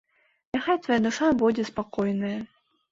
Няхай 0.57 0.79
твая 0.87 0.99
душа 1.07 1.31
будзе 1.45 1.69
спакойная. 1.73 2.39